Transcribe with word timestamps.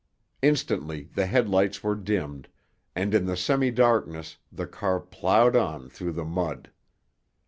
Instantly 0.41 1.09
the 1.13 1.27
headlights 1.27 1.83
were 1.83 1.93
dimmed, 1.93 2.47
and 2.95 3.13
in 3.13 3.27
the 3.27 3.37
semidarkness 3.37 4.37
the 4.51 4.65
car 4.65 4.99
plowed 4.99 5.55
on 5.55 5.89
through 5.89 6.13
the 6.13 6.25
mud. 6.25 6.71